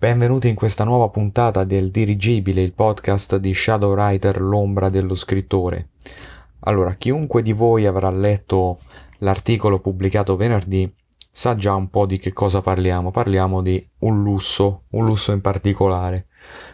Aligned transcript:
Benvenuti 0.00 0.46
in 0.46 0.54
questa 0.54 0.84
nuova 0.84 1.08
puntata 1.08 1.64
del 1.64 1.90
Dirigibile, 1.90 2.62
il 2.62 2.72
podcast 2.72 3.34
di 3.38 3.52
Shadowwriter 3.52 4.40
L'ombra 4.40 4.90
dello 4.90 5.16
scrittore. 5.16 5.88
Allora, 6.60 6.94
chiunque 6.94 7.42
di 7.42 7.52
voi 7.52 7.84
avrà 7.84 8.08
letto 8.08 8.78
l'articolo 9.18 9.80
pubblicato 9.80 10.36
venerdì 10.36 10.88
sa 11.28 11.56
già 11.56 11.74
un 11.74 11.90
po' 11.90 12.06
di 12.06 12.20
che 12.20 12.32
cosa 12.32 12.60
parliamo. 12.60 13.10
Parliamo 13.10 13.60
di 13.60 13.84
un 13.98 14.22
lusso, 14.22 14.84
un 14.90 15.04
lusso 15.04 15.32
in 15.32 15.40
particolare. 15.40 16.26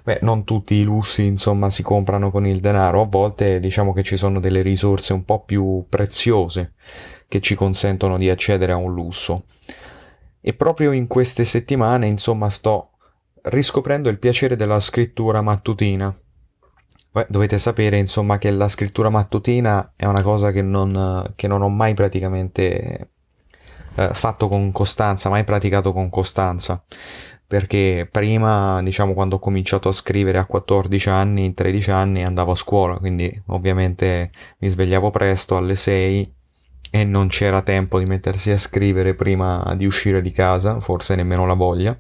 Beh, 0.03 0.19
non 0.21 0.45
tutti 0.45 0.75
i 0.75 0.85
lussi, 0.85 1.25
insomma, 1.25 1.71
si 1.71 1.83
comprano 1.83 2.31
con 2.31 2.47
il 2.47 2.61
denaro. 2.61 3.01
A 3.01 3.07
volte 3.07 3.59
diciamo 3.59 3.95
che 3.95 4.03
ci 4.03 4.19
sono 4.19 4.39
delle 4.39 4.61
risorse 4.61 5.15
un 5.15 5.25
po' 5.25 5.45
più 5.45 5.87
preziose 5.89 6.75
che 7.27 7.41
ci 7.41 7.55
consentono 7.55 8.19
di 8.19 8.29
accedere 8.29 8.73
a 8.73 8.77
un 8.77 8.93
lusso. 8.93 9.45
E 10.43 10.53
proprio 10.53 10.93
in 10.93 11.07
queste 11.07 11.45
settimane, 11.45 12.07
insomma, 12.07 12.51
sto 12.51 12.91
riscoprendo 13.45 14.09
il 14.09 14.19
piacere 14.19 14.57
della 14.57 14.81
scrittura 14.81 15.43
mattutina. 15.43 16.15
Beh, 17.11 17.27
dovete 17.29 17.59
sapere, 17.59 17.99
insomma, 17.99 18.39
che 18.39 18.51
la 18.51 18.69
scrittura 18.69 19.11
mattutina 19.11 19.93
è 19.97 20.07
una 20.07 20.23
cosa 20.23 20.51
che 20.51 20.63
non, 20.63 21.33
che 21.37 21.47
non 21.47 21.63
ho 21.63 21.69
mai 21.69 21.95
praticamente 21.95 23.11
eh, 23.97 24.09
fatto 24.13 24.49
con 24.49 24.73
costanza, 24.73 25.29
mai 25.29 25.45
praticato 25.45 25.93
con 25.93 26.09
costanza. 26.11 26.83
Perché 27.47 28.09
prima, 28.11 28.83
diciamo, 28.83 29.13
quando 29.13 29.37
ho 29.37 29.39
cominciato 29.39 29.89
a 29.89 29.93
scrivere 29.93 30.39
a 30.39 30.47
14 30.47 31.09
anni, 31.11 31.55
13 31.55 31.91
anni, 31.91 32.25
andavo 32.25 32.53
a 32.53 32.57
scuola, 32.57 32.97
quindi 32.97 33.43
ovviamente 33.49 34.31
mi 34.59 34.69
svegliavo 34.69 35.11
presto 35.11 35.57
alle 35.57 35.77
6 35.77 36.35
e 36.91 37.05
non 37.05 37.29
c'era 37.29 37.63
tempo 37.63 37.99
di 37.99 38.07
mettersi 38.07 38.51
a 38.51 38.59
scrivere 38.59 39.15
prima 39.15 39.75
di 39.77 39.85
uscire 39.85 40.23
di 40.23 40.31
casa, 40.31 40.81
forse 40.81 41.15
nemmeno 41.15 41.47
la 41.47 41.55
voglia 41.55 41.99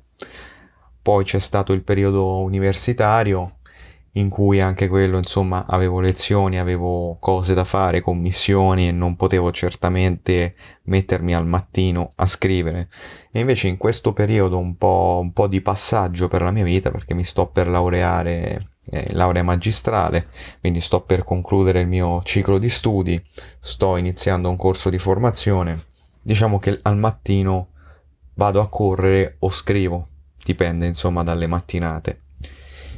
poi 1.04 1.22
c'è 1.22 1.38
stato 1.38 1.74
il 1.74 1.82
periodo 1.82 2.38
universitario 2.38 3.58
in 4.12 4.30
cui 4.30 4.62
anche 4.62 4.88
quello, 4.88 5.18
insomma, 5.18 5.66
avevo 5.66 6.00
lezioni, 6.00 6.58
avevo 6.58 7.18
cose 7.20 7.52
da 7.52 7.64
fare, 7.64 8.00
commissioni 8.00 8.88
e 8.88 8.92
non 8.92 9.14
potevo 9.14 9.50
certamente 9.50 10.54
mettermi 10.84 11.34
al 11.34 11.46
mattino 11.46 12.08
a 12.14 12.26
scrivere. 12.26 12.88
E 13.30 13.40
invece 13.40 13.68
in 13.68 13.76
questo 13.76 14.14
periodo 14.14 14.56
un 14.56 14.78
po', 14.78 15.18
un 15.20 15.34
po 15.34 15.46
di 15.46 15.60
passaggio 15.60 16.28
per 16.28 16.40
la 16.40 16.52
mia 16.52 16.64
vita, 16.64 16.90
perché 16.90 17.12
mi 17.12 17.24
sto 17.24 17.48
per 17.48 17.68
laureare 17.68 18.70
eh, 18.86 19.08
laurea 19.12 19.42
magistrale, 19.42 20.28
quindi 20.60 20.80
sto 20.80 21.02
per 21.02 21.22
concludere 21.22 21.80
il 21.80 21.86
mio 21.86 22.22
ciclo 22.22 22.56
di 22.56 22.70
studi, 22.70 23.22
sto 23.60 23.98
iniziando 23.98 24.48
un 24.48 24.56
corso 24.56 24.88
di 24.88 24.98
formazione. 24.98 25.84
Diciamo 26.22 26.58
che 26.58 26.78
al 26.80 26.96
mattino 26.96 27.72
vado 28.36 28.62
a 28.62 28.68
correre 28.70 29.36
o 29.40 29.50
scrivo, 29.50 30.08
dipende 30.44 30.86
insomma 30.86 31.22
dalle 31.22 31.46
mattinate. 31.46 32.20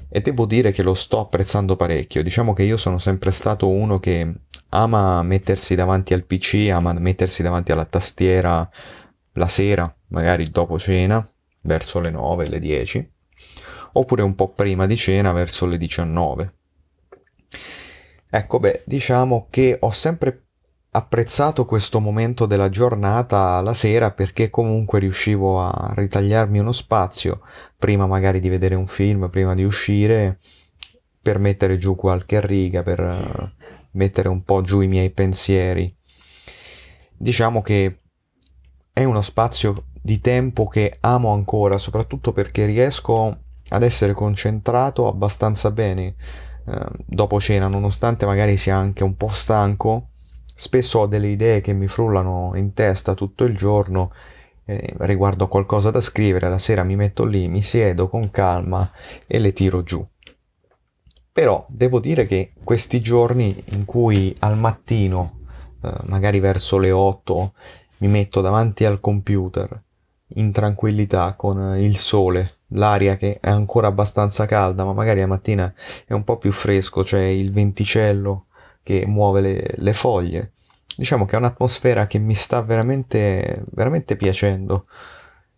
E 0.09 0.21
devo 0.21 0.47
dire 0.47 0.73
che 0.73 0.83
lo 0.83 0.95
sto 0.95 1.21
apprezzando 1.21 1.77
parecchio, 1.77 2.23
diciamo 2.23 2.53
che 2.53 2.63
io 2.63 2.77
sono 2.77 2.99
sempre 2.99 3.31
stato 3.31 3.69
uno 3.69 3.99
che 3.99 4.33
ama 4.71 5.23
mettersi 5.23 5.75
davanti 5.75 6.15
al 6.15 6.25
PC, 6.25 6.69
ama 6.73 6.93
mettersi 6.93 7.43
davanti 7.43 7.73
alla 7.73 7.85
tastiera 7.85 8.69
la 9.33 9.49
sera, 9.49 9.95
magari 10.09 10.51
dopo 10.51 10.79
cena, 10.79 11.27
verso 11.63 12.01
le 12.01 12.11
9, 12.11 12.49
le 12.49 12.59
10, 12.59 13.11
oppure 13.93 14.23
un 14.23 14.35
po' 14.35 14.49
prima 14.49 14.87
di 14.87 14.97
cena, 14.97 15.33
verso 15.33 15.67
le 15.67 15.77
19. 15.77 16.55
Ecco, 18.31 18.59
beh, 18.59 18.83
diciamo 18.87 19.49
che 19.51 19.77
ho 19.81 19.91
sempre 19.91 20.46
apprezzato 20.97 21.67
questo 21.67 22.01
momento 22.01 22.47
della 22.47 22.71
giornata 22.71 23.61
la 23.61 23.75
sera 23.75 24.13
perché 24.13 24.49
comunque 24.49 24.99
riuscivo 24.99 25.61
a 25.61 25.93
ritagliarmi 25.95 26.59
uno 26.59 26.73
spazio 26.73 27.43
prima 27.77 28.07
magari 28.07 28.41
di 28.41 28.49
vedere 28.49 28.77
un 28.77 28.87
film, 28.87 29.29
prima 29.29 29.55
di 29.55 29.63
uscire, 29.63 30.39
per 31.21 31.39
mettere 31.39 31.77
giù 31.77 31.97
qualche 31.97 32.41
riga, 32.45 32.83
per 32.83 33.01
eh, 33.01 33.53
mettere 33.93 34.31
un 34.31 34.43
po' 34.43 34.63
giù 34.63 34.81
i 34.81 34.89
miei 34.89 35.11
pensieri. 35.11 35.95
Diciamo 37.15 37.61
che 37.61 37.99
è 38.91 39.05
uno 39.05 39.21
spazio 39.21 39.89
di 40.01 40.19
tempo 40.21 40.67
che 40.67 40.97
amo 41.01 41.31
ancora, 41.35 41.77
soprattutto 41.77 42.33
perché 42.33 42.65
riesco 42.65 43.41
ad 43.69 43.83
essere 43.83 44.15
concentrato 44.15 45.09
abbastanza 45.09 45.71
bene 45.71 46.15
eh, 46.67 46.87
dopo 47.05 47.39
cena, 47.39 47.67
nonostante 47.67 48.25
magari 48.25 48.57
sia 48.57 48.77
anche 48.77 49.05
un 49.05 49.15
po' 49.15 49.29
stanco 49.29 50.13
Spesso 50.59 51.01
ho 51.01 51.07
delle 51.07 51.29
idee 51.29 51.61
che 51.61 51.75
mi 51.75 51.87
frullano 51.87 52.53
in 52.55 52.73
testa 52.73 53.13
tutto 53.13 53.45
il 53.45 53.55
giorno 53.55 54.11
eh, 54.65 54.95
riguardo 55.01 55.49
qualcosa 55.49 55.91
da 55.91 56.01
scrivere, 56.01 56.49
la 56.49 56.57
sera 56.57 56.83
mi 56.83 56.97
metto 56.97 57.27
lì, 57.27 57.47
mi 57.47 57.61
siedo 57.61 58.09
con 58.09 58.31
calma 58.31 58.91
e 59.27 59.39
le 59.39 59.53
tiro 59.53 59.83
giù. 59.83 60.05
Però 61.31 61.67
devo 61.69 62.01
dire 62.01 62.27
che 62.27 62.55
questi 62.65 63.03
giorni 63.03 63.63
in 63.73 63.85
cui 63.85 64.35
al 64.39 64.57
mattino, 64.57 65.41
eh, 65.83 65.93
magari 66.05 66.41
verso 66.41 66.79
le 66.79 66.91
8, 66.91 67.53
mi 67.99 68.09
metto 68.09 68.41
davanti 68.41 68.87
al 68.87 68.99
computer 69.01 69.83
in 70.37 70.53
tranquillità 70.53 71.35
con 71.35 71.77
il 71.79 71.99
sole, 71.99 72.61
l'aria 72.69 73.19
che 73.19 73.41
è 73.41 73.51
ancora 73.51 73.89
abbastanza 73.89 74.47
calda, 74.47 74.85
ma 74.87 74.95
magari 74.95 75.21
la 75.21 75.27
mattina 75.27 75.71
è 76.07 76.15
un 76.15 76.25
po' 76.25 76.39
più 76.39 76.51
fresco, 76.51 77.03
c'è 77.03 77.25
il 77.25 77.53
venticello 77.53 78.46
che 78.87 79.05
muove 79.05 79.41
le, 79.41 79.75
le 79.79 79.93
foglie. 79.93 80.53
Diciamo 80.97 81.25
che 81.25 81.35
è 81.35 81.39
un'atmosfera 81.39 82.07
che 82.07 82.21
mi 82.21 82.35
sta 82.35 82.63
veramente, 82.63 83.65
veramente 83.73 84.15
piacendo 84.15 84.85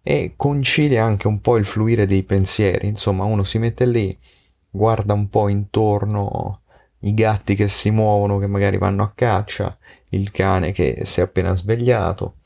e 0.02 0.32
concilia 0.34 1.04
anche 1.04 1.26
un 1.26 1.42
po' 1.42 1.58
il 1.58 1.66
fluire 1.66 2.06
dei 2.06 2.22
pensieri. 2.22 2.88
Insomma, 2.88 3.24
uno 3.24 3.44
si 3.44 3.58
mette 3.58 3.84
lì, 3.84 4.18
guarda 4.70 5.12
un 5.12 5.28
po' 5.28 5.48
intorno 5.48 6.62
i 7.00 7.12
gatti 7.12 7.54
che 7.54 7.68
si 7.68 7.90
muovono, 7.90 8.38
che 8.38 8.46
magari 8.46 8.78
vanno 8.78 9.02
a 9.02 9.12
caccia, 9.14 9.76
il 10.10 10.30
cane 10.30 10.72
che 10.72 11.02
si 11.04 11.20
è 11.20 11.24
appena 11.24 11.52
svegliato 11.52 12.36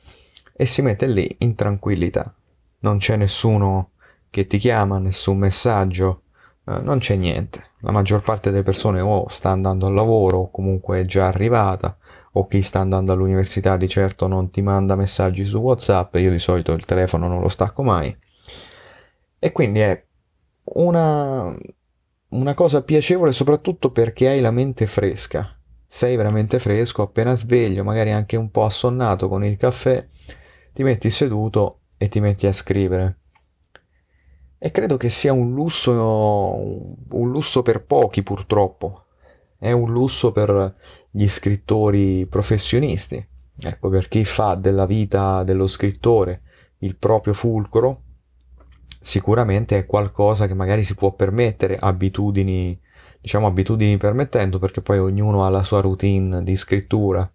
e 0.52 0.66
si 0.66 0.82
mette 0.82 1.06
lì 1.06 1.32
in 1.38 1.54
tranquillità. 1.54 2.34
Non 2.80 2.98
c'è 2.98 3.14
nessuno 3.14 3.90
che 4.30 4.48
ti 4.48 4.58
chiama, 4.58 4.98
nessun 4.98 5.38
messaggio, 5.38 6.21
eh, 6.66 6.80
non 6.80 6.98
c'è 6.98 7.16
niente. 7.16 7.70
La 7.80 7.90
maggior 7.90 8.22
parte 8.22 8.50
delle 8.50 8.62
persone 8.62 9.00
o 9.00 9.26
sta 9.28 9.50
andando 9.50 9.86
al 9.86 9.94
lavoro 9.94 10.38
o 10.38 10.50
comunque 10.50 11.00
è 11.00 11.04
già 11.04 11.26
arrivata 11.26 11.96
o 12.32 12.46
chi 12.46 12.62
sta 12.62 12.78
andando 12.78 13.12
all'università 13.12 13.76
di 13.76 13.88
certo 13.88 14.26
non 14.26 14.50
ti 14.50 14.62
manda 14.62 14.94
messaggi 14.94 15.44
su 15.44 15.58
WhatsApp, 15.58 16.14
io 16.16 16.30
di 16.30 16.38
solito 16.38 16.72
il 16.72 16.84
telefono 16.84 17.28
non 17.28 17.40
lo 17.40 17.48
stacco 17.48 17.82
mai. 17.82 18.16
E 19.38 19.52
quindi 19.52 19.80
è 19.80 20.04
una, 20.64 21.54
una 22.28 22.54
cosa 22.54 22.82
piacevole 22.82 23.32
soprattutto 23.32 23.90
perché 23.90 24.28
hai 24.28 24.40
la 24.40 24.52
mente 24.52 24.86
fresca. 24.86 25.58
Sei 25.86 26.16
veramente 26.16 26.58
fresco, 26.58 27.02
appena 27.02 27.34
sveglio, 27.34 27.84
magari 27.84 28.12
anche 28.12 28.36
un 28.36 28.50
po' 28.50 28.64
assonnato 28.64 29.28
con 29.28 29.44
il 29.44 29.56
caffè, 29.56 30.06
ti 30.72 30.82
metti 30.84 31.10
seduto 31.10 31.80
e 31.98 32.08
ti 32.08 32.20
metti 32.20 32.46
a 32.46 32.52
scrivere. 32.52 33.21
E 34.64 34.70
credo 34.70 34.96
che 34.96 35.08
sia 35.08 35.32
un 35.32 35.54
lusso, 35.54 35.90
un 35.90 37.30
lusso 37.32 37.62
per 37.62 37.84
pochi 37.84 38.22
purtroppo. 38.22 39.06
È 39.58 39.72
un 39.72 39.90
lusso 39.90 40.30
per 40.30 40.76
gli 41.10 41.26
scrittori 41.26 42.26
professionisti. 42.26 43.26
Ecco, 43.60 43.88
per 43.88 44.06
chi 44.06 44.24
fa 44.24 44.54
della 44.54 44.86
vita 44.86 45.42
dello 45.42 45.66
scrittore 45.66 46.42
il 46.78 46.96
proprio 46.96 47.34
fulcro, 47.34 48.02
sicuramente 49.00 49.78
è 49.78 49.84
qualcosa 49.84 50.46
che 50.46 50.54
magari 50.54 50.84
si 50.84 50.94
può 50.94 51.12
permettere, 51.12 51.76
abitudini, 51.76 52.80
diciamo 53.20 53.48
abitudini 53.48 53.96
permettendo, 53.96 54.60
perché 54.60 54.80
poi 54.80 54.98
ognuno 55.00 55.44
ha 55.44 55.48
la 55.48 55.64
sua 55.64 55.80
routine 55.80 56.40
di 56.44 56.54
scrittura 56.54 57.28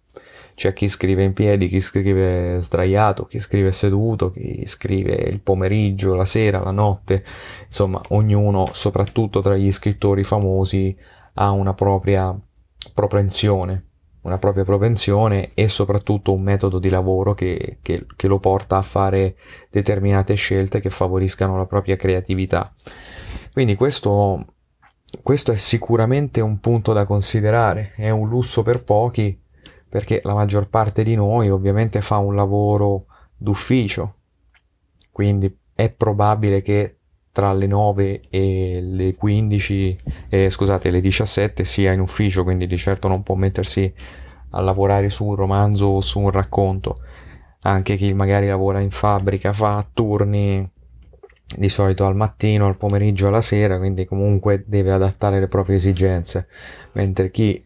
c'è 0.58 0.72
chi 0.72 0.88
scrive 0.88 1.22
in 1.22 1.34
piedi, 1.34 1.68
chi 1.68 1.80
scrive 1.80 2.58
sdraiato, 2.60 3.26
chi 3.26 3.38
scrive 3.38 3.70
seduto, 3.70 4.30
chi 4.30 4.64
scrive 4.66 5.12
il 5.14 5.38
pomeriggio, 5.38 6.16
la 6.16 6.24
sera, 6.24 6.58
la 6.60 6.72
notte. 6.72 7.22
Insomma, 7.66 8.00
ognuno, 8.08 8.70
soprattutto 8.72 9.40
tra 9.40 9.56
gli 9.56 9.70
scrittori 9.70 10.24
famosi, 10.24 10.96
ha 11.34 11.52
una 11.52 11.74
propria 11.74 12.36
propensione, 12.92 13.84
una 14.22 14.38
propria 14.38 14.64
propensione 14.64 15.50
e 15.54 15.68
soprattutto 15.68 16.32
un 16.32 16.42
metodo 16.42 16.80
di 16.80 16.90
lavoro 16.90 17.34
che, 17.34 17.78
che, 17.80 18.04
che 18.16 18.26
lo 18.26 18.40
porta 18.40 18.78
a 18.78 18.82
fare 18.82 19.36
determinate 19.70 20.34
scelte 20.34 20.80
che 20.80 20.90
favoriscano 20.90 21.56
la 21.56 21.66
propria 21.66 21.94
creatività. 21.94 22.74
Quindi 23.52 23.76
questo, 23.76 24.44
questo 25.22 25.52
è 25.52 25.56
sicuramente 25.56 26.40
un 26.40 26.58
punto 26.58 26.92
da 26.92 27.04
considerare, 27.04 27.92
è 27.94 28.10
un 28.10 28.28
lusso 28.28 28.64
per 28.64 28.82
pochi, 28.82 29.40
perché 29.88 30.20
la 30.24 30.34
maggior 30.34 30.68
parte 30.68 31.02
di 31.02 31.14
noi 31.14 31.50
ovviamente 31.50 32.00
fa 32.00 32.18
un 32.18 32.34
lavoro 32.34 33.06
d'ufficio, 33.36 34.14
quindi 35.10 35.56
è 35.74 35.90
probabile 35.90 36.60
che 36.60 36.98
tra 37.32 37.52
le 37.52 37.66
9 37.68 38.22
e 38.30 38.80
le 38.82 39.14
15, 39.14 39.98
eh, 40.28 40.50
scusate, 40.50 40.90
le 40.90 41.00
17 41.00 41.64
sia 41.64 41.92
in 41.92 42.00
ufficio, 42.00 42.42
quindi 42.42 42.66
di 42.66 42.76
certo 42.76 43.06
non 43.06 43.22
può 43.22 43.36
mettersi 43.36 43.92
a 44.50 44.60
lavorare 44.60 45.08
su 45.08 45.24
un 45.24 45.36
romanzo 45.36 45.86
o 45.86 46.00
su 46.00 46.18
un 46.18 46.30
racconto. 46.30 46.96
Anche 47.62 47.96
chi 47.96 48.12
magari 48.12 48.48
lavora 48.48 48.80
in 48.80 48.90
fabbrica 48.90 49.52
fa 49.52 49.86
turni 49.92 50.68
di 51.56 51.68
solito 51.68 52.06
al 52.06 52.16
mattino, 52.16 52.66
al 52.66 52.76
pomeriggio, 52.76 53.28
alla 53.28 53.40
sera, 53.40 53.78
quindi 53.78 54.04
comunque 54.04 54.64
deve 54.66 54.90
adattare 54.90 55.38
le 55.40 55.48
proprie 55.48 55.76
esigenze, 55.76 56.48
mentre 56.92 57.30
chi, 57.30 57.62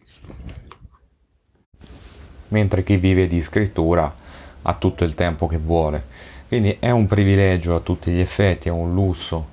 mentre 2.53 2.83
chi 2.83 2.97
vive 2.97 3.25
di 3.25 3.41
scrittura 3.41 4.13
ha 4.61 4.73
tutto 4.75 5.03
il 5.03 5.15
tempo 5.15 5.47
che 5.47 5.57
vuole. 5.57 6.03
Quindi 6.47 6.77
è 6.79 6.91
un 6.91 7.07
privilegio 7.07 7.75
a 7.75 7.79
tutti 7.79 8.11
gli 8.11 8.19
effetti, 8.19 8.67
è 8.67 8.71
un 8.71 8.93
lusso 8.93 9.47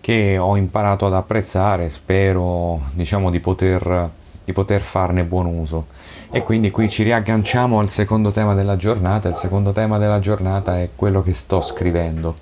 che 0.00 0.36
ho 0.36 0.56
imparato 0.56 1.06
ad 1.06 1.14
apprezzare, 1.14 1.88
spero 1.90 2.80
diciamo 2.92 3.30
di 3.30 3.38
poter, 3.38 4.10
di 4.44 4.52
poter 4.52 4.80
farne 4.80 5.22
buon 5.22 5.46
uso. 5.46 5.86
E 6.30 6.42
quindi 6.42 6.72
qui 6.72 6.90
ci 6.90 7.04
riagganciamo 7.04 7.78
al 7.78 7.88
secondo 7.88 8.32
tema 8.32 8.54
della 8.54 8.76
giornata. 8.76 9.28
Il 9.28 9.36
secondo 9.36 9.70
tema 9.70 9.98
della 9.98 10.18
giornata 10.18 10.80
è 10.80 10.88
quello 10.96 11.22
che 11.22 11.34
sto 11.34 11.60
scrivendo. 11.60 12.36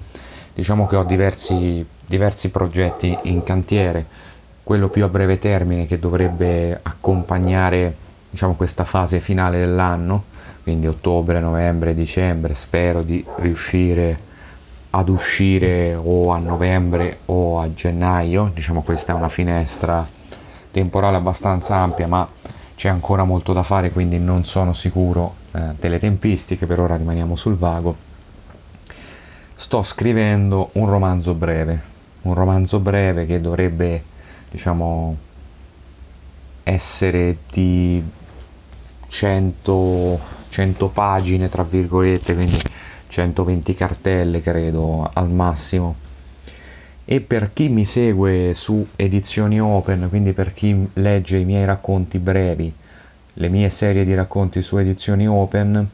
Diciamo 0.55 0.87
che 0.87 0.97
ho 0.97 1.05
diversi, 1.05 1.85
diversi 2.07 2.51
progetti 2.51 3.15
in 3.25 3.43
cantiere. 3.43 4.07
Quello 4.63 4.89
più 4.89 5.05
a 5.05 5.09
breve 5.09 5.39
termine 5.39 5.87
che 5.87 5.99
dovrebbe 5.99 6.79
accompagnare 6.83 7.95
diciamo, 8.33 8.55
questa 8.55 8.85
fase 8.85 9.21
finale 9.21 9.59
dell'anno, 9.59 10.25
quindi 10.63 10.87
ottobre, 10.87 11.39
novembre, 11.39 11.93
dicembre, 11.93 12.55
spero 12.55 13.03
di 13.03 13.23
riuscire 13.37 14.31
ad 14.89 15.09
uscire 15.11 15.95
o 15.95 16.33
a 16.33 16.39
novembre 16.39 17.19
o 17.27 17.61
a 17.61 17.73
gennaio, 17.75 18.51
diciamo 18.55 18.83
questa 18.83 19.13
è 19.13 19.15
una 19.15 19.29
finestra 19.29 20.07
temporale 20.71 21.19
abbastanza 21.19 21.77
ampia, 21.77 22.09
ma 22.09 22.27
c'è 22.75 22.89
ancora 22.89 23.25
molto 23.25 23.53
da 23.53 23.63
fare, 23.63 23.91
quindi 23.91 24.19
non 24.19 24.45
sono 24.45 24.73
sicuro 24.73 25.35
eh, 25.53 25.61
delle 25.79 25.99
tempistiche, 25.99 26.67
per 26.67 26.81
ora 26.81 26.97
rimaniamo 26.97 27.37
sul 27.37 27.57
vago. 27.57 27.95
Sto 29.55 29.83
scrivendo 29.83 30.71
un 30.73 30.87
romanzo 30.89 31.35
breve, 31.35 31.83
un 32.23 32.33
romanzo 32.33 32.81
breve 32.81 33.27
che 33.27 33.43
dovrebbe, 33.43 34.03
diciamo, 34.51 35.17
essere 36.65 37.39
di 37.53 38.03
100, 39.13 40.19
100 40.49 40.89
pagine, 40.89 41.49
tra 41.51 41.63
virgolette, 41.63 42.35
quindi 42.35 42.59
120 43.09 43.75
cartelle 43.75 44.41
credo 44.41 45.11
al 45.13 45.29
massimo 45.29 45.97
e 47.05 47.21
per 47.21 47.53
chi 47.53 47.69
mi 47.69 47.85
segue 47.85 48.55
su 48.55 48.87
edizioni 48.97 49.61
open, 49.61 50.09
quindi 50.09 50.33
per 50.33 50.55
chi 50.55 50.89
legge 50.95 51.37
i 51.37 51.45
miei 51.45 51.67
racconti 51.67 52.19
brevi, 52.19 52.73
le 53.35 53.49
mie 53.51 53.69
serie 53.69 54.05
di 54.05 54.15
racconti 54.15 54.63
su 54.63 54.79
edizioni 54.79 55.29
open, 55.29 55.87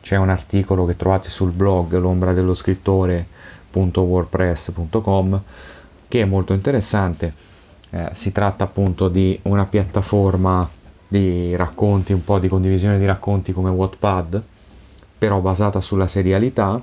c'è 0.00 0.16
un 0.16 0.30
articolo 0.30 0.84
che 0.84 0.96
trovate 0.96 1.30
sul 1.30 1.52
blog 1.52 1.96
l'ombra 1.96 2.32
dello 2.32 2.54
scrittore.wordpress.com 2.54 5.42
che 6.08 6.20
è 6.20 6.24
molto 6.24 6.52
interessante. 6.52 7.32
Eh, 7.90 8.08
si 8.12 8.32
tratta 8.32 8.64
appunto 8.64 9.08
di 9.08 9.38
una 9.42 9.66
piattaforma 9.66 10.68
di 11.14 11.54
racconti, 11.54 12.12
un 12.12 12.24
po' 12.24 12.40
di 12.40 12.48
condivisione 12.48 12.98
di 12.98 13.04
racconti 13.04 13.52
come 13.52 13.70
Wattpad, 13.70 14.42
però 15.16 15.38
basata 15.38 15.80
sulla 15.80 16.08
serialità 16.08 16.82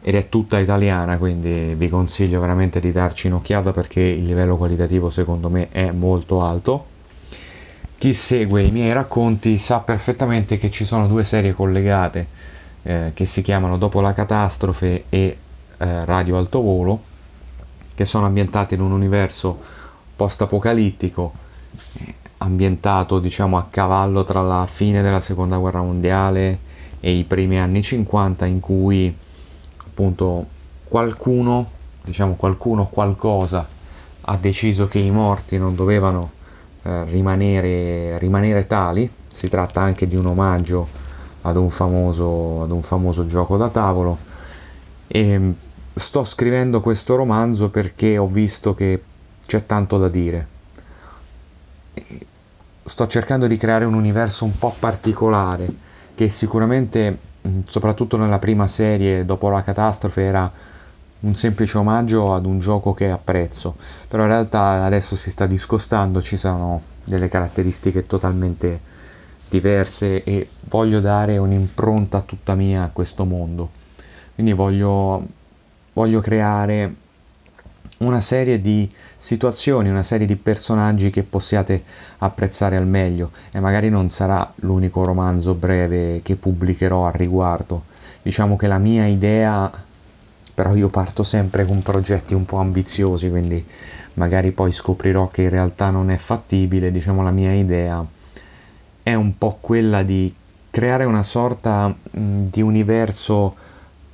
ed 0.00 0.14
è 0.14 0.28
tutta 0.28 0.60
italiana, 0.60 1.18
quindi 1.18 1.74
vi 1.74 1.88
consiglio 1.88 2.38
veramente 2.38 2.78
di 2.78 2.92
darci 2.92 3.26
un'occhiata 3.26 3.72
perché 3.72 4.00
il 4.00 4.24
livello 4.24 4.56
qualitativo 4.56 5.10
secondo 5.10 5.50
me 5.50 5.70
è 5.70 5.90
molto 5.90 6.40
alto. 6.40 6.94
Chi 7.98 8.12
segue 8.12 8.62
i 8.62 8.70
miei 8.70 8.92
racconti 8.92 9.58
sa 9.58 9.80
perfettamente 9.80 10.56
che 10.56 10.70
ci 10.70 10.84
sono 10.84 11.08
due 11.08 11.24
serie 11.24 11.52
collegate 11.52 12.26
eh, 12.84 13.10
che 13.12 13.26
si 13.26 13.42
chiamano 13.42 13.76
Dopo 13.76 14.00
la 14.00 14.12
catastrofe 14.12 15.06
e 15.08 15.36
eh, 15.78 16.04
Radio 16.04 16.36
Alto 16.36 16.60
Volo, 16.60 17.02
che 17.92 18.04
sono 18.04 18.26
ambientate 18.26 18.76
in 18.76 18.82
un 18.82 18.92
universo 18.92 19.58
post-apocalittico, 20.14 21.32
ambientato 22.38 23.18
diciamo 23.18 23.56
a 23.56 23.66
cavallo 23.70 24.24
tra 24.24 24.42
la 24.42 24.66
fine 24.66 25.02
della 25.02 25.20
seconda 25.20 25.56
guerra 25.56 25.82
mondiale 25.82 26.58
e 27.00 27.12
i 27.12 27.24
primi 27.24 27.58
anni 27.58 27.82
50 27.82 28.46
in 28.46 28.60
cui 28.60 29.14
appunto 29.84 30.46
qualcuno, 30.84 31.70
diciamo 32.04 32.34
qualcuno 32.34 32.86
qualcosa 32.86 33.66
ha 34.28 34.36
deciso 34.36 34.88
che 34.88 34.98
i 34.98 35.10
morti 35.10 35.58
non 35.58 35.74
dovevano 35.74 36.32
eh, 36.82 37.04
rimanere, 37.04 38.18
rimanere 38.18 38.66
tali, 38.66 39.10
si 39.32 39.48
tratta 39.48 39.80
anche 39.80 40.08
di 40.08 40.16
un 40.16 40.26
omaggio 40.26 40.88
ad 41.42 41.56
un 41.56 41.70
famoso, 41.70 42.62
ad 42.62 42.70
un 42.70 42.82
famoso 42.82 43.26
gioco 43.26 43.56
da 43.56 43.68
tavolo 43.68 44.18
e 45.06 45.38
mm, 45.38 45.50
sto 45.94 46.24
scrivendo 46.24 46.80
questo 46.80 47.14
romanzo 47.14 47.70
perché 47.70 48.18
ho 48.18 48.26
visto 48.26 48.74
che 48.74 49.02
c'è 49.46 49.64
tanto 49.64 49.98
da 49.98 50.08
dire. 50.08 50.54
Sto 52.88 53.08
cercando 53.08 53.48
di 53.48 53.56
creare 53.56 53.84
un 53.84 53.94
universo 53.94 54.44
un 54.44 54.56
po' 54.56 54.72
particolare 54.78 55.68
che 56.14 56.30
sicuramente, 56.30 57.18
mm, 57.46 57.62
soprattutto 57.66 58.16
nella 58.16 58.38
prima 58.38 58.68
serie 58.68 59.24
dopo 59.24 59.48
la 59.48 59.64
catastrofe, 59.64 60.22
era 60.22 60.50
un 61.18 61.34
semplice 61.34 61.78
omaggio 61.78 62.32
ad 62.32 62.46
un 62.46 62.60
gioco 62.60 62.94
che 62.94 63.10
apprezzo, 63.10 63.74
però 64.06 64.22
in 64.22 64.28
realtà 64.28 64.84
adesso 64.84 65.16
si 65.16 65.32
sta 65.32 65.46
discostando, 65.46 66.22
ci 66.22 66.36
sono 66.36 66.80
delle 67.04 67.28
caratteristiche 67.28 68.06
totalmente 68.06 68.80
diverse 69.48 70.22
e 70.22 70.48
voglio 70.68 71.00
dare 71.00 71.38
un'impronta 71.38 72.20
tutta 72.20 72.54
mia 72.54 72.84
a 72.84 72.90
questo 72.92 73.24
mondo. 73.24 73.68
Quindi 74.34 74.52
voglio, 74.52 75.26
voglio 75.92 76.20
creare 76.20 76.94
una 77.98 78.20
serie 78.20 78.60
di 78.60 78.90
situazioni, 79.16 79.88
una 79.88 80.02
serie 80.02 80.26
di 80.26 80.36
personaggi 80.36 81.10
che 81.10 81.22
possiate 81.22 81.82
apprezzare 82.18 82.76
al 82.76 82.86
meglio 82.86 83.30
e 83.50 83.60
magari 83.60 83.88
non 83.88 84.08
sarà 84.08 84.52
l'unico 84.56 85.04
romanzo 85.04 85.54
breve 85.54 86.20
che 86.22 86.36
pubblicherò 86.36 87.06
al 87.06 87.12
riguardo. 87.12 87.84
Diciamo 88.22 88.56
che 88.56 88.66
la 88.66 88.78
mia 88.78 89.06
idea, 89.06 89.70
però 90.54 90.74
io 90.74 90.88
parto 90.88 91.22
sempre 91.22 91.64
con 91.64 91.82
progetti 91.82 92.34
un 92.34 92.44
po' 92.44 92.58
ambiziosi, 92.58 93.30
quindi 93.30 93.64
magari 94.14 94.50
poi 94.50 94.72
scoprirò 94.72 95.28
che 95.28 95.42
in 95.42 95.50
realtà 95.50 95.90
non 95.90 96.10
è 96.10 96.16
fattibile, 96.16 96.90
diciamo 96.90 97.22
la 97.22 97.30
mia 97.30 97.52
idea 97.52 98.04
è 99.02 99.14
un 99.14 99.38
po' 99.38 99.58
quella 99.60 100.02
di 100.02 100.34
creare 100.68 101.04
una 101.04 101.22
sorta 101.22 101.94
di 102.10 102.60
universo 102.60 103.54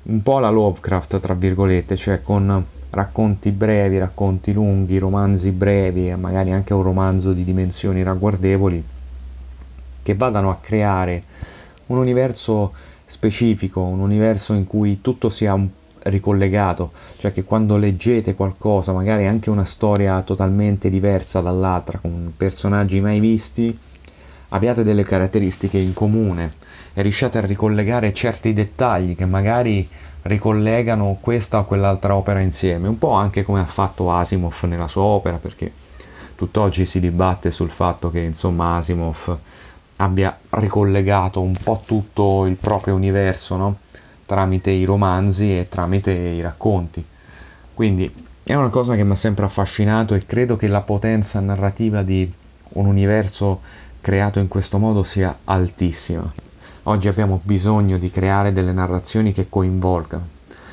un 0.02 0.22
po' 0.22 0.38
la 0.38 0.50
Lovecraft, 0.50 1.18
tra 1.18 1.32
virgolette, 1.32 1.96
cioè 1.96 2.20
con 2.20 2.62
racconti 2.92 3.50
brevi, 3.50 3.96
racconti 3.98 4.52
lunghi, 4.52 4.98
romanzi 4.98 5.50
brevi 5.50 6.10
e 6.10 6.16
magari 6.16 6.52
anche 6.52 6.74
un 6.74 6.82
romanzo 6.82 7.32
di 7.32 7.42
dimensioni 7.42 8.02
ragguardevoli 8.02 8.84
che 10.02 10.14
vadano 10.14 10.50
a 10.50 10.58
creare 10.60 11.22
un 11.86 11.96
universo 11.96 12.72
specifico, 13.04 13.80
un 13.80 14.00
universo 14.00 14.52
in 14.52 14.66
cui 14.66 15.00
tutto 15.00 15.30
sia 15.30 15.58
ricollegato, 16.04 16.92
cioè 17.16 17.32
che 17.32 17.44
quando 17.44 17.76
leggete 17.76 18.34
qualcosa, 18.34 18.92
magari 18.92 19.26
anche 19.26 19.48
una 19.48 19.64
storia 19.64 20.20
totalmente 20.22 20.90
diversa 20.90 21.40
dall'altra, 21.40 21.98
con 21.98 22.32
personaggi 22.36 23.00
mai 23.00 23.20
visti, 23.20 23.76
abbiate 24.48 24.82
delle 24.82 25.04
caratteristiche 25.04 25.78
in 25.78 25.94
comune 25.94 26.54
e 26.92 27.00
riusciate 27.00 27.38
a 27.38 27.42
ricollegare 27.46 28.12
certi 28.12 28.52
dettagli 28.52 29.16
che 29.16 29.24
magari 29.24 29.88
ricollegano 30.22 31.18
questa 31.20 31.58
o 31.58 31.64
quell'altra 31.64 32.14
opera 32.14 32.40
insieme, 32.40 32.88
un 32.88 32.98
po' 32.98 33.12
anche 33.12 33.42
come 33.42 33.60
ha 33.60 33.66
fatto 33.66 34.12
Asimov 34.12 34.62
nella 34.64 34.88
sua 34.88 35.02
opera, 35.02 35.36
perché 35.36 35.72
tutt'oggi 36.34 36.84
si 36.84 37.00
dibatte 37.00 37.50
sul 37.50 37.70
fatto 37.70 38.10
che 38.10 38.20
insomma 38.20 38.76
Asimov 38.76 39.38
abbia 39.96 40.36
ricollegato 40.50 41.40
un 41.40 41.56
po' 41.62 41.82
tutto 41.84 42.46
il 42.46 42.56
proprio 42.56 42.94
universo, 42.94 43.56
no? 43.56 43.76
tramite 44.26 44.70
i 44.70 44.84
romanzi 44.84 45.58
e 45.58 45.68
tramite 45.68 46.10
i 46.12 46.40
racconti. 46.40 47.04
Quindi 47.74 48.12
è 48.42 48.54
una 48.54 48.70
cosa 48.70 48.94
che 48.96 49.04
mi 49.04 49.12
ha 49.12 49.16
sempre 49.16 49.44
affascinato 49.44 50.14
e 50.14 50.24
credo 50.24 50.56
che 50.56 50.68
la 50.68 50.80
potenza 50.80 51.38
narrativa 51.40 52.02
di 52.02 52.32
un 52.74 52.86
universo 52.86 53.60
creato 54.00 54.38
in 54.38 54.48
questo 54.48 54.78
modo 54.78 55.02
sia 55.02 55.36
altissima. 55.44 56.41
Oggi 56.84 57.06
abbiamo 57.06 57.40
bisogno 57.44 57.96
di 57.96 58.10
creare 58.10 58.52
delle 58.52 58.72
narrazioni 58.72 59.32
che 59.32 59.46
coinvolgano 59.48 60.26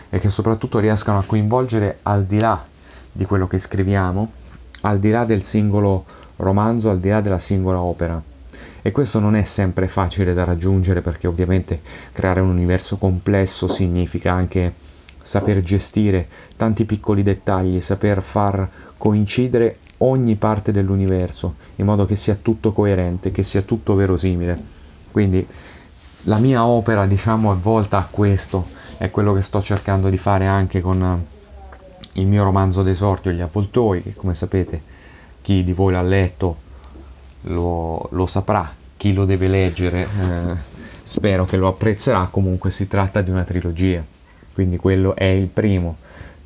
e 0.10 0.18
che 0.18 0.32
soprattutto 0.32 0.80
riescano 0.80 1.20
a 1.20 1.24
coinvolgere 1.24 2.00
al 2.02 2.26
di 2.26 2.40
là 2.40 2.66
di 3.12 3.26
quello 3.26 3.46
che 3.46 3.60
scriviamo, 3.60 4.32
al 4.82 4.98
di 4.98 5.12
là 5.12 5.24
del 5.24 5.44
singolo 5.44 6.04
romanzo, 6.38 6.90
al 6.90 7.00
di 7.00 7.10
là 7.10 7.22
della 7.22 7.38
singola 7.38 7.80
opera. 7.80 8.20
E 8.82 8.92
questo 8.92 9.20
non 9.20 9.36
è 9.36 9.44
sempre 9.44 9.88
facile 9.88 10.34
da 10.34 10.46
raggiungere 10.46 11.02
perché 11.02 11.28
ovviamente 11.28 11.80
creare 12.12 12.40
un 12.40 12.50
universo 12.50 12.98
complesso 12.98 13.68
significa 13.68 14.34
anche 14.34 14.74
saper 15.22 15.62
gestire 15.62 16.28
tanti 16.58 16.86
piccoli 16.86 17.22
dettagli, 17.22 17.80
saper 17.80 18.24
far 18.24 18.68
coincidere 18.98 19.78
ogni 19.98 20.34
parte 20.38 20.72
dell'universo 20.72 21.54
in 21.76 21.86
modo 21.86 22.06
che 22.06 22.16
sia 22.16 22.34
tutto 22.34 22.74
coerente, 22.74 23.30
che 23.30 23.44
sia 23.44 23.62
tutto 23.62 23.94
verosimile. 23.94 24.78
Quindi 25.12 25.46
la 26.24 26.38
mia 26.38 26.66
opera 26.66 27.06
diciamo 27.06 27.54
è 27.54 27.56
volta 27.56 27.98
a 27.98 28.08
questo. 28.10 28.66
È 28.98 29.10
quello 29.10 29.34
che 29.34 29.42
sto 29.42 29.62
cercando 29.62 30.10
di 30.10 30.18
fare 30.18 30.46
anche 30.46 30.82
con, 30.82 31.26
il 32.14 32.28
mio 32.28 32.44
romanzo 32.44 32.84
d'esordio 32.84 33.32
Gli 33.32 33.42
avvoltoi, 33.42 34.04
che 34.04 34.14
come 34.14 34.36
sapete 34.36 34.82
chi 35.42 35.64
di 35.64 35.74
voi 35.74 35.94
l'ha 35.94 36.02
letto 36.02 36.68
lo, 37.44 38.08
lo 38.12 38.26
saprà, 38.26 38.74
chi 38.98 39.14
lo 39.14 39.26
deve 39.26 39.48
leggere 39.48 40.02
eh, 40.02 40.56
spero 41.04 41.46
che 41.46 41.58
lo 41.58 41.68
apprezzerà, 41.68 42.28
comunque 42.30 42.72
si 42.72 42.88
tratta 42.88 43.22
di 43.22 43.32
una 43.32 43.44
trilogia, 43.44 44.04
quindi 44.54 44.78
quello 44.78 45.16
è 45.16 45.24
il 45.24 45.48
primo 45.48 45.98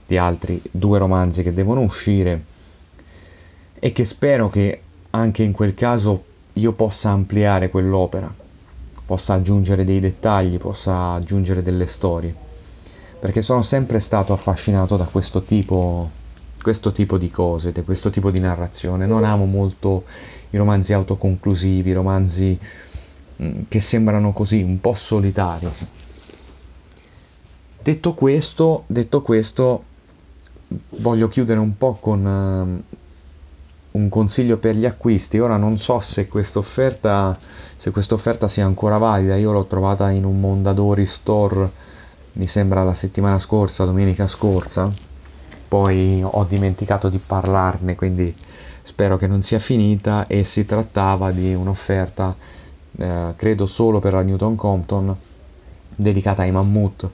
di 0.06 0.18
altri 0.18 0.62
due 0.70 1.00
romanzi 1.00 1.42
che 1.42 1.54
devono 1.54 1.82
uscire 1.82 2.46
e 3.80 3.92
che 3.92 4.06
spero 4.06 4.50
che 4.50 4.82
anche 5.10 5.44
in 5.44 5.52
quel 5.52 5.74
caso 5.74 6.24
io 6.54 6.72
possa 6.74 7.10
ampliare 7.10 7.70
quell'opera, 7.70 8.34
possa 9.14 9.36
aggiungere 9.36 9.84
dei 9.84 10.00
dettagli, 10.00 10.58
possa 10.58 11.12
aggiungere 11.12 11.62
delle 11.62 11.86
storie, 11.86 12.34
perché 13.20 13.44
sono 13.44 13.62
sempre 13.62 14.00
stato 14.00 14.34
affascinato 14.34 14.98
da 14.98 15.04
questo 15.04 15.44
tipo, 15.44 16.10
questo 16.64 16.92
tipo 16.92 17.20
di 17.20 17.30
cose, 17.30 17.72
da 17.72 17.84
questo 17.84 18.10
tipo 18.10 18.32
di 18.32 18.40
narrazione. 18.40 19.06
Non 19.06 19.24
amo 19.24 19.46
molto 19.46 20.06
i 20.50 20.58
romanzi 20.58 20.94
autoconclusivi, 20.94 21.92
i 21.92 21.94
romanzi 21.94 22.58
mm, 23.40 23.62
che 23.68 23.80
sembrano 23.80 24.34
così 24.34 24.64
un 24.64 24.82
po' 24.82 24.96
solitari. 24.96 25.70
Detto 27.84 28.14
questo, 28.16 28.84
detto 28.88 29.22
questo, 29.22 29.84
voglio 30.98 31.28
chiudere 31.28 31.60
un 31.60 31.78
po' 31.78 32.00
con 32.02 32.26
uh, 32.26 32.98
un 33.94 34.10
consiglio 34.10 34.58
per 34.58 34.76
gli 34.76 34.86
acquisti. 34.86 35.40
Ora 35.40 35.58
non 35.58 35.78
so 35.78 36.00
se 36.00 36.28
questa 36.28 36.60
offerta, 36.60 37.38
se 37.76 37.92
questa 37.92 38.14
offerta 38.14 38.48
sia 38.48 38.66
ancora 38.66 38.98
valida. 38.98 39.36
Io 39.36 39.52
l'ho 39.52 39.66
trovata 39.66 40.10
in 40.10 40.26
un 40.26 40.40
Mondadori 40.40 41.06
Store, 41.06 41.70
mi 42.34 42.48
sembra 42.48 42.84
la 42.84 42.94
settimana 42.94 43.38
scorsa, 43.38 43.86
domenica 43.86 44.28
scorsa. 44.28 44.92
Poi 45.68 46.22
ho 46.24 46.46
dimenticato 46.48 47.10
di 47.10 47.20
parlarne, 47.20 47.96
quindi 47.96 48.36
spero 48.82 49.18
che 49.18 49.28
non 49.28 49.42
sia 49.42 49.60
finita. 49.60 50.28
E 50.28 50.44
si 50.44 50.66
trattava 50.66 51.32
di 51.32 51.54
un'offerta, 51.54 52.36
eh, 52.98 53.34
credo 53.36 53.66
solo 53.66 54.00
per 54.00 54.14
la 54.14 54.22
Newton 54.22 54.56
Compton, 54.56 55.16
dedicata 55.96 56.42
ai 56.42 56.52
mammut. 56.52 57.10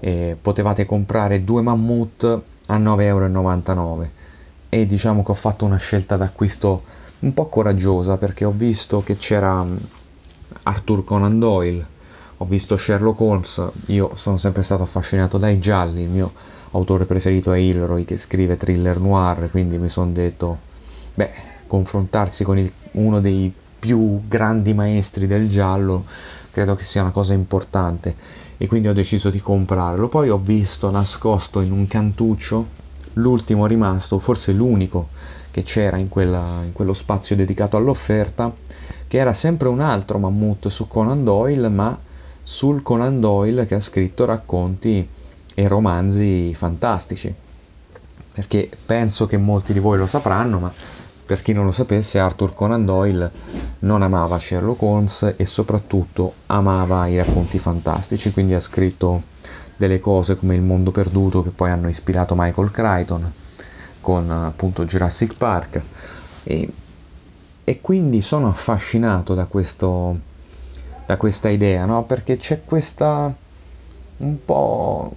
E 0.00 0.36
potevate 0.40 0.84
comprare 0.84 1.44
due 1.44 1.62
mammut 1.62 2.40
a 2.66 2.78
9,99 2.78 3.02
euro 3.02 4.20
e 4.74 4.86
diciamo 4.86 5.22
che 5.22 5.32
ho 5.32 5.34
fatto 5.34 5.66
una 5.66 5.76
scelta 5.76 6.16
d'acquisto 6.16 6.82
un 7.18 7.34
po' 7.34 7.48
coraggiosa 7.48 8.16
perché 8.16 8.46
ho 8.46 8.54
visto 8.56 9.02
che 9.02 9.18
c'era 9.18 9.62
mm, 9.62 9.76
Arthur 10.62 11.04
Conan 11.04 11.38
Doyle, 11.38 11.86
ho 12.38 12.44
visto 12.46 12.78
Sherlock 12.78 13.20
Holmes, 13.20 13.62
io 13.88 14.12
sono 14.14 14.38
sempre 14.38 14.62
stato 14.62 14.82
affascinato 14.82 15.36
dai 15.36 15.58
gialli, 15.58 16.00
il 16.00 16.08
mio 16.08 16.32
autore 16.70 17.04
preferito 17.04 17.52
è 17.52 17.58
Hilroy 17.58 18.06
che 18.06 18.16
scrive 18.16 18.56
thriller 18.56 18.98
noir, 18.98 19.50
quindi 19.50 19.76
mi 19.76 19.90
sono 19.90 20.10
detto, 20.10 20.58
beh, 21.16 21.30
confrontarsi 21.66 22.42
con 22.42 22.56
il, 22.56 22.72
uno 22.92 23.20
dei 23.20 23.52
più 23.78 24.26
grandi 24.26 24.72
maestri 24.72 25.26
del 25.26 25.50
giallo 25.50 26.06
credo 26.50 26.74
che 26.76 26.84
sia 26.84 27.02
una 27.02 27.10
cosa 27.10 27.34
importante 27.34 28.14
e 28.56 28.66
quindi 28.66 28.88
ho 28.88 28.94
deciso 28.94 29.28
di 29.28 29.38
comprarlo. 29.38 30.08
Poi 30.08 30.30
ho 30.30 30.38
visto 30.38 30.90
nascosto 30.90 31.60
in 31.60 31.72
un 31.72 31.86
cantuccio 31.86 32.80
l'ultimo 33.14 33.66
rimasto, 33.66 34.18
forse 34.18 34.52
l'unico 34.52 35.08
che 35.50 35.62
c'era 35.62 35.96
in, 35.98 36.08
quella, 36.08 36.60
in 36.64 36.72
quello 36.72 36.94
spazio 36.94 37.36
dedicato 37.36 37.76
all'offerta, 37.76 38.54
che 39.06 39.18
era 39.18 39.32
sempre 39.32 39.68
un 39.68 39.80
altro 39.80 40.18
mammut 40.18 40.68
su 40.68 40.88
Conan 40.88 41.22
Doyle, 41.22 41.68
ma 41.68 41.98
sul 42.42 42.82
Conan 42.82 43.20
Doyle 43.20 43.66
che 43.66 43.74
ha 43.74 43.80
scritto 43.80 44.24
racconti 44.24 45.06
e 45.54 45.68
romanzi 45.68 46.54
fantastici. 46.54 47.32
Perché 48.34 48.70
penso 48.86 49.26
che 49.26 49.36
molti 49.36 49.74
di 49.74 49.78
voi 49.78 49.98
lo 49.98 50.06
sapranno, 50.06 50.58
ma 50.58 50.72
per 51.24 51.42
chi 51.42 51.52
non 51.52 51.66
lo 51.66 51.72
sapesse, 51.72 52.18
Arthur 52.18 52.54
Conan 52.54 52.84
Doyle 52.84 53.30
non 53.80 54.02
amava 54.02 54.38
Sherlock 54.38 54.82
Holmes 54.82 55.34
e 55.36 55.44
soprattutto 55.44 56.32
amava 56.46 57.06
i 57.06 57.16
racconti 57.16 57.58
fantastici, 57.58 58.32
quindi 58.32 58.54
ha 58.54 58.60
scritto 58.60 59.22
delle 59.82 59.98
cose 59.98 60.36
come 60.36 60.54
Il 60.54 60.62
mondo 60.62 60.92
perduto 60.92 61.42
che 61.42 61.50
poi 61.50 61.70
hanno 61.70 61.88
ispirato 61.88 62.34
Michael 62.36 62.70
Crichton 62.70 63.32
con 64.00 64.30
appunto 64.30 64.84
Jurassic 64.84 65.34
Park 65.34 65.80
e, 66.44 66.72
e 67.64 67.80
quindi 67.80 68.20
sono 68.20 68.48
affascinato 68.48 69.34
da, 69.34 69.46
questo, 69.46 70.18
da 71.04 71.16
questa 71.16 71.48
idea, 71.48 71.84
no? 71.84 72.04
perché 72.04 72.36
c'è 72.36 72.62
questa 72.64 73.34
un 74.18 74.44
po' 74.44 75.12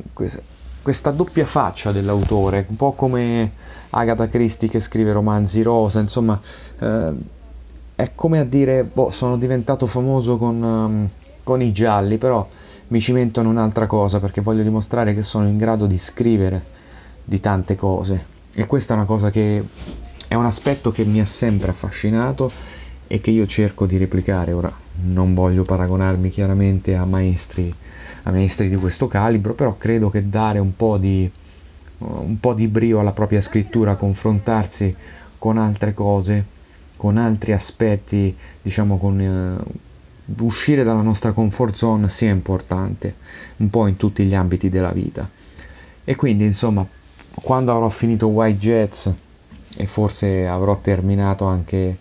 questa, 0.82 1.12
doppia 1.12 1.46
faccia 1.46 1.92
dell'autore, 1.92 2.66
un 2.68 2.76
po' 2.76 2.94
come 2.94 3.52
Agatha 3.92 4.28
Christie 4.28 4.68
che 4.68 4.80
scrive 4.80 5.12
romanzi 5.12 5.62
rosa, 5.62 6.00
insomma, 6.00 6.40
eh, 6.80 7.12
è 7.96 8.12
come 8.16 8.40
a 8.40 8.44
dire, 8.44 8.84
boh, 8.84 9.12
sono 9.12 9.38
diventato 9.38 9.86
famoso 9.86 10.38
con, 10.38 10.62
um, 10.62 11.10
con 11.44 11.62
i 11.62 11.72
gialli, 11.72 12.18
però 12.18 12.48
mi 12.88 13.02
cimento 13.02 13.40
in 13.40 13.48
un'altra 13.48 13.88
cosa 13.88 14.20
perché 14.20 14.42
voglio 14.42 14.64
dimostrare 14.64 15.14
che 15.14 15.24
sono 15.24 15.48
in 15.48 15.58
grado 15.58 15.86
di 15.86 15.98
scrivere 15.98 16.64
di 17.24 17.40
tante 17.40 17.76
cose. 17.76 18.34
E 18.54 18.66
questa 18.68 18.94
è 18.94 18.98
una 18.98 19.06
cosa 19.06 19.32
che 19.32 19.64
è 20.28 20.36
un 20.36 20.46
aspetto 20.46 20.92
che 20.92 21.04
mi 21.04 21.20
ha 21.20 21.26
sempre 21.26 21.72
affascinato 21.72 22.52
e 23.08 23.18
che 23.20 23.32
io 23.32 23.46
cerco 23.46 23.86
di 23.86 23.98
replicare. 23.98 24.54
Ora 24.54 24.72
non 25.04 25.34
voglio 25.34 25.64
paragonarmi 25.64 26.30
chiaramente 26.30 26.96
a 26.96 27.06
maestri 27.06 27.74
a 28.28 28.32
maestri 28.32 28.70
di 28.70 28.76
questo 28.76 29.08
calibro 29.08 29.54
però 29.54 29.76
credo 29.78 30.10
che 30.10 30.30
dare 30.30 30.60
un 30.60 30.76
po' 30.76 30.98
di 30.98 31.30
un 31.98 32.40
po' 32.40 32.54
di 32.54 32.68
brio 32.68 33.00
alla 33.00 33.14
propria 33.14 33.40
scrittura 33.40 33.96
confrontarsi 33.96 34.96
con 35.38 35.58
altre 35.58 35.94
cose 35.94 36.46
con 36.98 37.18
altri 37.18 37.54
aspetti 37.54 38.36
diciamo 38.62 38.98
con, 38.98 39.20
eh, 39.22 39.64
uscire 40.40 40.84
dalla 40.84 41.02
nostra 41.02 41.32
comfort 41.32 41.76
zone 41.76 42.10
sia 42.10 42.32
importante, 42.32 43.14
un 43.58 43.70
po' 43.70 43.88
in 43.88 43.98
tutti 43.98 44.24
gli 44.24 44.36
ambiti 44.36 44.70
della 44.70 44.92
vita. 44.92 45.30
E 46.04 46.16
quindi, 46.16 46.46
insomma, 46.46 46.86
quando 47.42 47.72
avrò 47.72 47.90
finito 47.90 48.28
White 48.28 48.58
Jets 48.58 49.14
e 49.78 49.86
forse 49.88 50.48
avrò 50.48 50.80
terminato 50.80 51.46
anche 51.46 51.98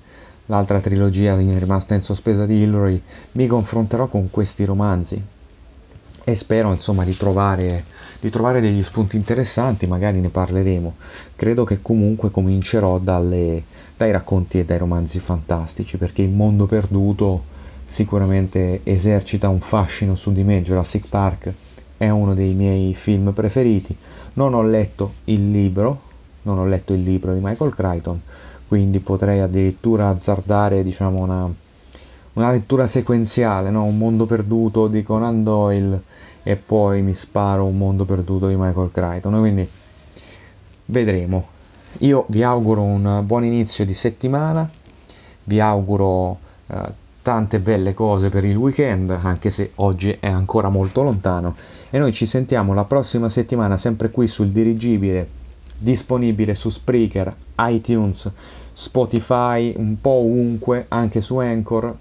l'altra 0.47 0.81
trilogia 0.81 1.37
rimasta 1.37 1.95
in 1.95 2.03
sospesa 2.03 2.47
di 2.47 2.63
Hillary, 2.63 3.01
mi 3.33 3.47
confronterò 3.47 4.07
con 4.07 4.31
questi 4.31 4.65
romanzi 4.65 5.23
e 6.25 6.35
spero, 6.37 6.73
insomma, 6.73 7.05
di 7.05 7.17
trovare 7.17 7.93
di 8.25 8.31
trovare 8.31 8.63
degli 8.63 8.83
spunti 8.83 9.17
interessanti, 9.17 9.87
magari 9.87 10.19
ne 10.19 10.31
parleremo. 10.31 10.95
Credo 11.37 11.65
che 11.65 11.83
comunque 11.83 12.31
comincerò 12.31 12.99
dalle, 12.99 13.63
dai 13.99 14.13
racconti 14.13 14.59
e 14.59 14.65
dai 14.65 14.79
romanzi 14.79 15.19
fantastici, 15.19 15.99
perché 15.99 16.23
il 16.23 16.31
mondo 16.31 16.65
perduto 16.65 17.45
sicuramente 17.87 18.81
esercita 18.83 19.49
un 19.49 19.61
fascino 19.61 20.15
su 20.15 20.33
di 20.33 20.45
me, 20.45 20.63
Jurassic 20.63 21.09
Park 21.09 21.53
è 21.97 22.09
uno 22.09 22.35
dei 22.35 22.55
miei 22.55 22.95
film 22.95 23.33
preferiti. 23.33 23.97
Non 24.35 24.55
ho 24.55 24.63
letto 24.63 25.15
il 25.25 25.51
libro, 25.51 26.01
non 26.43 26.59
ho 26.59 26.65
letto 26.65 26.93
il 26.93 27.03
libro 27.03 27.33
di 27.33 27.41
Michael 27.43 27.75
Crichton, 27.75 28.21
quindi 28.69 29.01
potrei 29.01 29.41
addirittura 29.41 30.09
azzardare, 30.09 30.83
diciamo, 30.83 31.19
una, 31.21 31.53
una 32.35 32.51
lettura 32.51 32.87
sequenziale, 32.87 33.71
no? 33.71 33.85
un 33.85 33.97
mondo 33.97 34.27
perduto 34.27 34.89
di 34.89 35.03
Conan 35.03 35.43
Doyle 35.43 36.03
e 36.43 36.57
poi 36.57 37.01
mi 37.03 37.15
sparo 37.15 37.65
un 37.65 37.79
mondo 37.79 38.05
perduto 38.05 38.49
di 38.49 38.57
Michael 38.57 38.91
Crichton. 38.93 39.39
Quindi 39.39 39.69
vedremo. 40.87 41.53
Io 41.99 42.25
vi 42.29 42.43
auguro 42.43 42.83
un 42.83 43.23
buon 43.25 43.45
inizio 43.45 43.85
di 43.85 43.95
settimana, 43.95 44.69
vi 45.45 45.61
auguro 45.61 46.39
eh, 46.67 47.03
tante 47.25 47.59
belle 47.59 47.95
cose 47.95 48.29
per 48.29 48.45
il 48.45 48.55
weekend, 48.55 49.09
anche 49.09 49.49
se 49.49 49.71
oggi 49.77 50.15
è 50.21 50.29
ancora 50.29 50.69
molto 50.69 51.03
lontano. 51.03 51.57
E 51.89 51.97
noi 51.99 52.13
ci 52.13 52.27
sentiamo 52.27 52.75
la 52.75 52.85
prossima 52.85 53.31
settimana 53.31 53.79
sempre 53.79 54.11
qui 54.11 54.29
sul 54.29 54.51
dirigibile, 54.51 55.27
disponibile 55.79 56.55
su 56.55 56.69
Spreaker, 56.69 57.35
iTunes, 57.61 58.31
Spotify, 58.71 59.73
un 59.75 59.99
po' 60.03 60.11
ovunque, 60.11 60.85
anche 60.89 61.23
su 61.23 61.39
Anchor. 61.39 61.97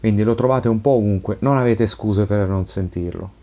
Quindi 0.00 0.22
lo 0.22 0.34
trovate 0.34 0.68
un 0.68 0.82
po' 0.82 0.90
ovunque, 0.90 1.38
non 1.40 1.56
avete 1.56 1.86
scuse 1.86 2.26
per 2.26 2.46
non 2.46 2.66
sentirlo. 2.66 3.37